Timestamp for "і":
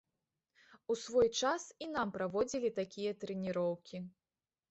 1.85-1.89